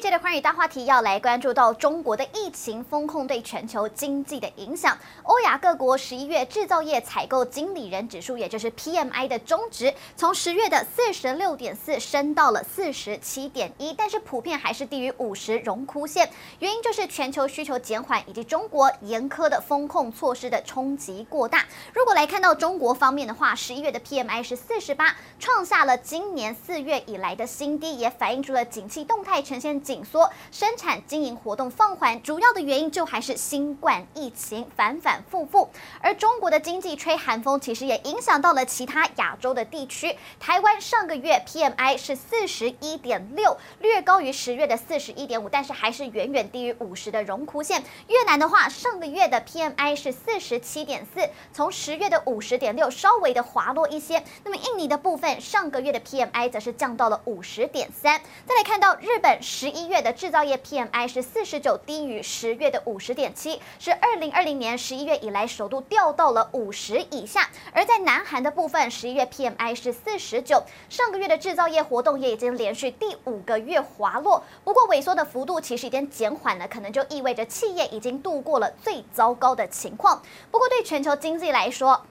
[0.00, 4.96] 这一节的寰宇大话题要来关注到中国的疫情风控对全球经济的影响。
[5.24, 16.30] 欧亚各国十一月制造业采购经理人指数，也就是 PMI 的中值，从十月的四十六点四升到了四十七点一，但是普遍还是低于五十荣枯线。
[16.60, 21.66] 原因就是全球需求减缓以及中国严苛的风控措施的冲击过大。
[21.92, 29.78] 如果来看到中国方面的话，十一月的 PMI 是四十八，创下了今年四月以来的新低，也反映出了景气动态呈现。
[29.90, 35.68] 紧缩，生产经营活动放缓，主要的原因就还是新冠疫情反反复复。
[36.00, 40.16] 而中国的经济吹寒风，其实也影响到了其他亚洲的地区。
[40.38, 47.82] 台湾上个月 PMI 是四十一点六，略高于十月的四十一点五，但是还是远远低于五十的荣枯线。
[48.06, 54.22] 越南的话，上个月的 PMI 是四十七点四，从十月的五十点六稍微的滑落一些。
[54.44, 58.20] 那么印尼的部分，上个月的 PMI 则是降到了五十点三。
[58.46, 59.69] 再来看到日本十。
[59.70, 67.48] 一月的制造业 PMI 是四十九，低于十月的五十点七，是二零二零年十一月以来首度掉到了五十以下。
[67.72, 74.42] 而在南韩的部分，十一月 PMI 是四十九，上个月的制造业活动也已经连续第五个月滑落。
[74.64, 80.20] 不过萎缩的幅度其实已经减缓了，可能就意味着企业已经度过了最糟糕的情况。
[80.50, 82.04] 不过对全球经济来说，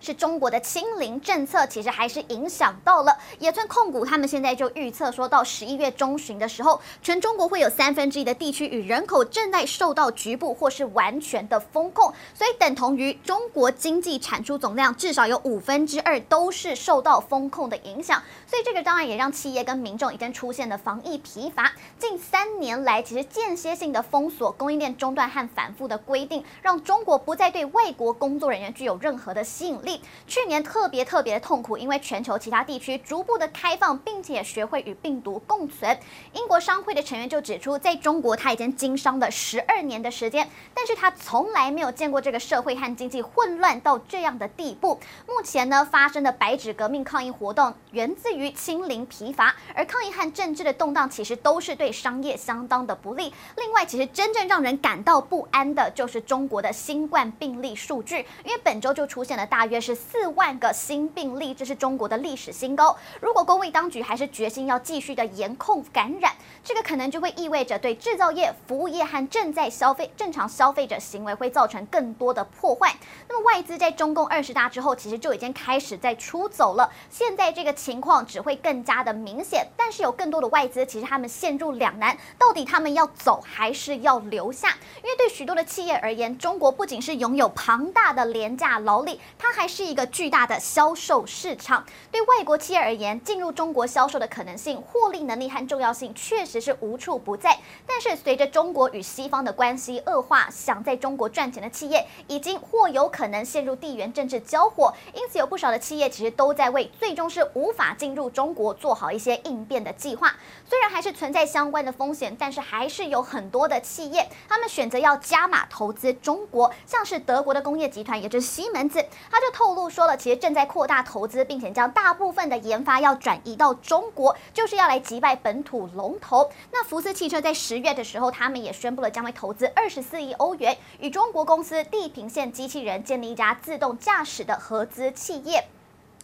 [0.00, 4.04] 是中国的清零政策，其实还是影响到了野村控股。
[4.04, 18.22] 他们现在就预测说，到十一月中旬的时候，全中国会有三分之一的地区与人口正在受到局部或是完全的封控，所以等同于中国经济产出总量至少有五分之二都是受到封控的影响。
[18.46, 21.70] 所以这个当然也让企业跟民众已经出现了防疫疲乏。
[21.98, 29.89] 近三年来，其实间歇性的封锁、供应链中断和反复的规定，让中国不再对外国工作人员具有任何的吸引力。
[30.26, 35.98] 去年特别特别的痛苦，因为全球其他地区逐步的开放，并且学会与病毒共存。
[36.34, 45.00] 英国商会的成员就指出，在中国他已经经商了十二年的时间，但是他从来没有见过这个社会和经济混乱到这样的地步。
[45.26, 53.32] 目前呢，发生的白纸革命抗议活动源自于清零疲乏，而抗议和政治的动荡其实都是对商业相当的不利。
[53.56, 59.79] 另外，其实真正让人感到不安的就是中国的新冠病例数据，因为本周就出现了大约。
[59.80, 62.96] 是四万个新病例，这是中国的历史新高。
[63.20, 66.32] 如果公卫当局还是决心要继续的严控感染，
[66.62, 72.94] 这个可能就会意味着对制造业、服务业和正在消费、正常消费者行为会造成更多的破坏。
[73.28, 76.90] 那么外资在中共二十大之后，其实就已经开始在出走了。
[77.08, 84.70] 现在这个情况只会更加的明显，但是有更多的外资其实他们陷入两难，到底他们要走还是要留下？
[85.02, 97.56] 因为对许多的企业而言，中国不仅是拥有庞大的廉价劳力，它还是一个巨大的销售市场，对外国企业而言，进入中国销售的可能性、获利能力和重要性确实是无处不在。
[97.86, 110.34] 但是，随着中国与西方的关系恶化，想在中国赚钱的企业已经或有可能陷入地缘政治交火，因此有不少的企业其实都在为最终是无法进入中国做好一些应变的计划。
[110.68, 119.50] 虽然还是存在相关的风险，但是还是有很多的企业他们选择要加码投资中国，像是德国的工业集团，也就是西门子，他就。
[119.60, 126.50] 透露说了，其实正在扩大投资，并且将大部分的研发要转移到中国，就是要来击败本土龙头。
[126.72, 135.62] 那福斯汽车在十月的时候，他们也宣布了将会投资二十四亿欧元，与中国公司地平线机器人建立一家自动驾驶的合资企业。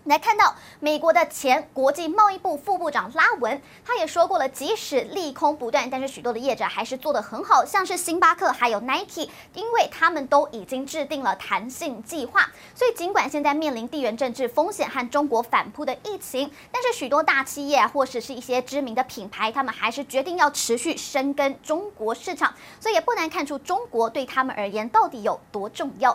[0.06, 12.48] 来看到美国的前国际贸易部副部长拉文，他也说过了，即使利空不断，但是许多的业者还是做得很好，像是星巴克还有 Nike，因为他们都已经制定了弹性计划。
[12.74, 22.54] 所以尽管现在面临地缘政治风险和中国反扑的疫情，但是许多大企业或者是一些知名的品牌，他们还是决定要持续深耕中国市场。
[22.78, 26.14] 所以也不难看出中国对他们而言到底有多重要。